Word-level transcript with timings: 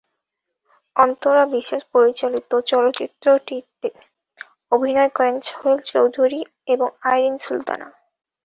অন্তরা 0.95 1.43
বিশ্বাস 1.47 1.83
পরিচালিত 1.93 2.51
চলচ্চিত্রটিতে 2.71 3.89
অভিনয় 4.71 5.11
করেন 5.17 5.35
সোহেল 5.41 5.77
চৌধু 5.91 6.21
রী 6.23 6.41
এবং 6.67 6.87
আইরিন 7.03 7.35
সুলতানা। 7.37 7.87